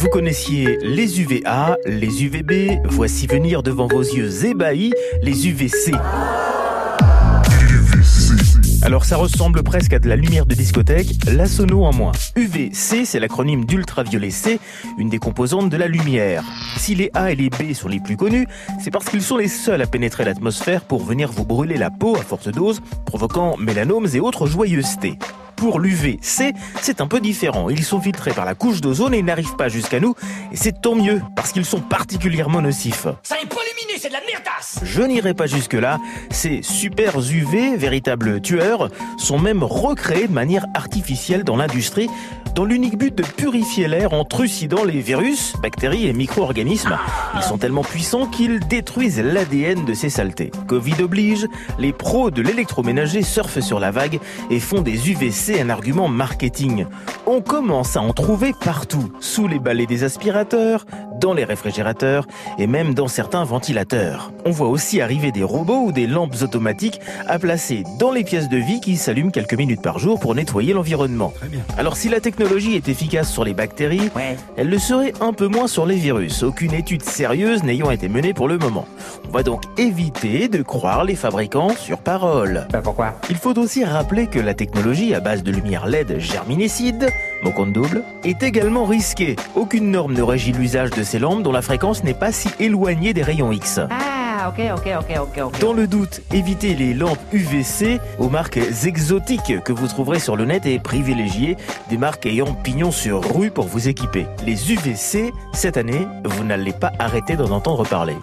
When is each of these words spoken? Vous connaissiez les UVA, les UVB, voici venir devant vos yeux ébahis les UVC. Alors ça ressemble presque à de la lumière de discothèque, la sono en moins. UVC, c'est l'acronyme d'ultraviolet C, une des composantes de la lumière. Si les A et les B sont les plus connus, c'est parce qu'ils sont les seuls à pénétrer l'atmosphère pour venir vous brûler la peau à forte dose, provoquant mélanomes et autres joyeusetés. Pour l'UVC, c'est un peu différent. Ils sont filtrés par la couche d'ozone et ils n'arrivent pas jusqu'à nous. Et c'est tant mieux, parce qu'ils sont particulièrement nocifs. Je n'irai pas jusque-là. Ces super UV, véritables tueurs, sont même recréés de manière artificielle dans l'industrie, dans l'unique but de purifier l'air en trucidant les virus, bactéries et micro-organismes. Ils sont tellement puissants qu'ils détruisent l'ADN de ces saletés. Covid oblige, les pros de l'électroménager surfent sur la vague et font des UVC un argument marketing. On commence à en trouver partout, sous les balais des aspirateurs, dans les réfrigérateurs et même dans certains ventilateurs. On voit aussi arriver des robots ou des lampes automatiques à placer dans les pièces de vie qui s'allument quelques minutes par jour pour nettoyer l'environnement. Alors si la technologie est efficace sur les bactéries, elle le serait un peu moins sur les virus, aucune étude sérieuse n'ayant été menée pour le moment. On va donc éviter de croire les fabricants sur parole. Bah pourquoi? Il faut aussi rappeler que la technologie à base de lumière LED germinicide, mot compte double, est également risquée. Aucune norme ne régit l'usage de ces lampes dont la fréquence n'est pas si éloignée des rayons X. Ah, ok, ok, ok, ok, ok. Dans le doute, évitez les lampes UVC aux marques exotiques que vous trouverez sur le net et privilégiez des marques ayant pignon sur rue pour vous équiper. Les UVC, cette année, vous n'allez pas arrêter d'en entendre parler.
Vous 0.00 0.08
connaissiez 0.08 0.78
les 0.80 1.20
UVA, 1.20 1.76
les 1.84 2.24
UVB, 2.24 2.80
voici 2.86 3.26
venir 3.26 3.62
devant 3.62 3.86
vos 3.86 4.00
yeux 4.00 4.46
ébahis 4.46 4.94
les 5.20 5.46
UVC. 5.46 5.92
Alors 8.80 9.04
ça 9.04 9.18
ressemble 9.18 9.62
presque 9.62 9.92
à 9.92 9.98
de 9.98 10.08
la 10.08 10.16
lumière 10.16 10.46
de 10.46 10.54
discothèque, 10.54 11.08
la 11.30 11.44
sono 11.44 11.84
en 11.84 11.92
moins. 11.92 12.12
UVC, 12.34 13.04
c'est 13.04 13.20
l'acronyme 13.20 13.66
d'ultraviolet 13.66 14.30
C, 14.30 14.58
une 14.96 15.10
des 15.10 15.18
composantes 15.18 15.68
de 15.68 15.76
la 15.76 15.86
lumière. 15.86 16.44
Si 16.78 16.94
les 16.94 17.10
A 17.12 17.30
et 17.30 17.36
les 17.36 17.50
B 17.50 17.74
sont 17.74 17.88
les 17.88 18.00
plus 18.00 18.16
connus, 18.16 18.46
c'est 18.82 18.90
parce 18.90 19.04
qu'ils 19.04 19.20
sont 19.20 19.36
les 19.36 19.48
seuls 19.48 19.82
à 19.82 19.86
pénétrer 19.86 20.24
l'atmosphère 20.24 20.84
pour 20.84 21.04
venir 21.04 21.30
vous 21.30 21.44
brûler 21.44 21.76
la 21.76 21.90
peau 21.90 22.16
à 22.16 22.22
forte 22.22 22.48
dose, 22.48 22.80
provoquant 23.04 23.58
mélanomes 23.58 24.08
et 24.14 24.20
autres 24.20 24.46
joyeusetés. 24.46 25.18
Pour 25.60 25.78
l'UVC, 25.78 26.54
c'est 26.80 27.02
un 27.02 27.06
peu 27.06 27.20
différent. 27.20 27.68
Ils 27.68 27.84
sont 27.84 28.00
filtrés 28.00 28.32
par 28.32 28.46
la 28.46 28.54
couche 28.54 28.80
d'ozone 28.80 29.12
et 29.12 29.18
ils 29.18 29.24
n'arrivent 29.26 29.56
pas 29.56 29.68
jusqu'à 29.68 30.00
nous. 30.00 30.14
Et 30.52 30.56
c'est 30.56 30.80
tant 30.80 30.94
mieux, 30.94 31.20
parce 31.36 31.52
qu'ils 31.52 31.66
sont 31.66 31.82
particulièrement 31.82 32.62
nocifs. 32.62 33.06
Je 34.82 35.02
n'irai 35.02 35.34
pas 35.34 35.46
jusque-là. 35.46 35.98
Ces 36.30 36.62
super 36.62 37.18
UV, 37.18 37.76
véritables 37.76 38.40
tueurs, 38.40 38.88
sont 39.18 39.38
même 39.38 39.62
recréés 39.62 40.26
de 40.26 40.32
manière 40.32 40.64
artificielle 40.74 41.44
dans 41.44 41.56
l'industrie, 41.56 42.08
dans 42.54 42.64
l'unique 42.64 42.96
but 42.96 43.14
de 43.14 43.22
purifier 43.22 43.88
l'air 43.88 44.12
en 44.12 44.24
trucidant 44.24 44.84
les 44.84 45.00
virus, 45.00 45.54
bactéries 45.62 46.06
et 46.06 46.12
micro-organismes. 46.12 46.98
Ils 47.36 47.42
sont 47.42 47.58
tellement 47.58 47.84
puissants 47.84 48.26
qu'ils 48.26 48.60
détruisent 48.60 49.20
l'ADN 49.20 49.84
de 49.84 49.94
ces 49.94 50.10
saletés. 50.10 50.50
Covid 50.66 51.02
oblige, 51.02 51.46
les 51.78 51.92
pros 51.92 52.30
de 52.30 52.42
l'électroménager 52.42 53.22
surfent 53.22 53.60
sur 53.60 53.80
la 53.80 53.90
vague 53.90 54.18
et 54.50 54.60
font 54.60 54.80
des 54.80 55.10
UVC 55.10 55.60
un 55.60 55.70
argument 55.70 56.08
marketing. 56.08 56.86
On 57.26 57.40
commence 57.40 57.96
à 57.96 58.00
en 58.00 58.12
trouver 58.12 58.52
partout, 58.64 59.12
sous 59.20 59.46
les 59.46 59.58
balais 59.58 59.86
des 59.86 60.04
aspirateurs, 60.04 60.86
dans 61.20 61.34
les 61.34 61.44
réfrigérateurs 61.44 62.26
et 62.58 62.66
même 62.66 62.94
dans 62.94 63.08
certains 63.08 63.44
ventilateurs. 63.44 64.32
On 64.44 64.50
voit 64.50 64.68
aussi 64.68 65.00
arriver 65.00 65.30
des 65.30 65.42
robots 65.42 65.82
ou 65.84 65.92
des 65.92 66.06
lampes 66.06 66.42
automatiques 66.42 67.00
à 67.28 67.38
placer 67.38 67.84
dans 67.98 68.10
les 68.10 68.24
pièces 68.24 68.48
de 68.48 68.56
vie 68.56 68.80
qui 68.80 68.96
s'allument 68.96 69.30
quelques 69.30 69.54
minutes 69.54 69.82
par 69.82 69.98
jour 69.98 70.18
pour 70.18 70.34
nettoyer 70.34 70.72
l'environnement. 70.72 71.32
Alors 71.78 71.96
si 71.96 72.08
la 72.08 72.20
technologie 72.20 72.74
est 72.74 72.88
efficace 72.88 73.30
sur 73.30 73.44
les 73.44 73.54
bactéries, 73.54 74.10
elle 74.56 74.68
le 74.68 74.78
serait 74.78 75.12
un 75.20 75.32
peu 75.32 75.46
moins 75.46 75.66
sur 75.66 75.86
les 75.86 75.96
virus, 75.96 76.42
aucune 76.42 76.74
étude 76.74 77.02
sérieuse 77.02 77.62
n'ayant 77.62 77.90
été 77.90 78.08
menée 78.08 78.34
pour 78.34 78.48
le 78.48 78.58
moment. 78.58 78.86
On 79.28 79.32
va 79.32 79.42
donc 79.42 79.62
éviter 79.78 80.48
de 80.48 80.62
croire 80.62 81.04
les 81.04 81.14
fabricants 81.16 81.74
sur 81.76 81.98
parole. 81.98 82.66
Bah 82.72 82.80
pourquoi? 82.82 83.14
Il 83.28 83.36
faut 83.36 83.56
aussi 83.58 83.84
rappeler 83.84 84.26
que 84.26 84.38
la 84.38 84.54
technologie 84.54 85.14
à 85.14 85.20
base 85.20 85.42
de 85.42 85.52
lumière 85.52 85.86
LED 85.86 86.18
germinicide, 86.18 87.10
mot 87.42 87.50
compte 87.50 87.72
double, 87.72 88.02
est 88.24 88.42
également 88.42 88.84
risquée. 88.84 89.36
Aucune 89.54 89.90
norme 89.90 90.14
ne 90.14 90.22
régit 90.22 90.52
l'usage 90.52 90.90
de 90.90 91.02
ces 91.02 91.18
lampes 91.18 91.42
dont 91.42 91.52
la 91.52 91.62
fréquence 91.62 92.04
n'est 92.04 92.14
pas 92.14 92.32
si 92.32 92.48
éloignée 92.58 93.12
des 93.12 93.22
rayons 93.22 93.52
X. 93.52 93.80
Ah, 93.90 94.48
ok, 94.48 94.60
ok, 94.76 94.88
ok, 95.00 95.18
ok, 95.20 95.42
ok. 95.44 95.60
Dans 95.60 95.72
le 95.72 95.86
doute, 95.86 96.22
évitez 96.32 96.74
les 96.74 96.94
lampes 96.94 97.20
UVC 97.32 98.00
aux 98.18 98.28
marques 98.28 98.60
exotiques 98.84 99.62
que 99.64 99.72
vous 99.72 99.86
trouverez 99.86 100.18
sur 100.18 100.36
le 100.36 100.44
net 100.44 100.66
et 100.66 100.78
privilégiez 100.78 101.56
des 101.88 101.98
marques 101.98 102.26
ayant 102.26 102.54
pignon 102.54 102.90
sur 102.90 103.22
rue 103.34 103.50
pour 103.50 103.66
vous 103.66 103.88
équiper. 103.88 104.26
Les 104.46 104.72
UVC, 104.72 105.32
cette 105.52 105.76
année, 105.76 106.06
vous 106.24 106.44
n'allez 106.44 106.72
pas 106.72 106.92
arrêter 106.98 107.36
d'en 107.36 107.50
entendre 107.50 107.86
parler. 107.86 108.16